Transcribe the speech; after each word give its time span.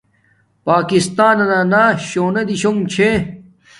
پاکستانانا 0.67 1.83
شونے 2.07 2.43
دیشونگ 2.49 2.81
چھے 2.91 3.09